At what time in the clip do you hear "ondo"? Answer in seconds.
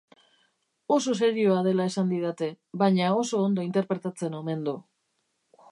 3.49-3.69